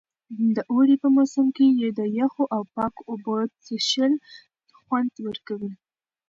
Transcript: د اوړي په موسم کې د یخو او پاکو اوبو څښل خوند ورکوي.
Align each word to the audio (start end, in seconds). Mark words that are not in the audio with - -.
د 0.55 0.57
اوړي 0.71 0.95
په 1.03 1.07
موسم 1.15 1.45
کې 1.55 1.67
د 1.99 2.01
یخو 2.19 2.43
او 2.55 2.61
پاکو 2.75 3.01
اوبو 3.11 3.35
څښل 3.65 4.13
خوند 4.83 5.11
ورکوي. 5.27 5.71